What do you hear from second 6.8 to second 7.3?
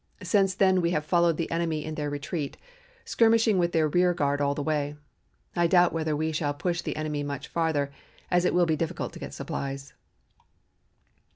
the enemy